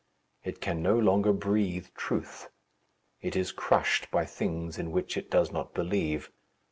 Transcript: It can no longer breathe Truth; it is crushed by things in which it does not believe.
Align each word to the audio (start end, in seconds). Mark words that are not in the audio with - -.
It 0.43 0.61
can 0.61 0.81
no 0.81 0.97
longer 0.97 1.31
breathe 1.31 1.89
Truth; 1.93 2.49
it 3.21 3.35
is 3.35 3.51
crushed 3.51 4.09
by 4.09 4.25
things 4.25 4.79
in 4.79 4.89
which 4.91 5.15
it 5.15 5.29
does 5.29 5.51
not 5.51 5.75
believe. 5.75 6.31